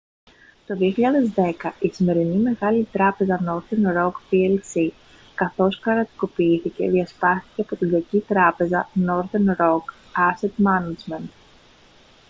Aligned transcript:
το 0.65 0.77
2010 0.79 1.71
η 1.79 1.87
σημερινή 1.93 2.37
μεγάλη 2.37 2.87
τράπεζα 2.91 3.39
northern 3.47 3.95
roc 3.97 4.11
plc 4.31 4.89
καθώς 5.35 5.79
κρατικοποιήθηκε 5.79 6.89
διασπάστηκε 6.89 7.61
από 7.61 7.75
την 7.75 7.89
«κακή 7.91 8.19
τράπεζα» 8.19 8.89
northern 9.05 9.55
roc 9.61 9.83
asset 10.19 10.53
management 10.67 11.29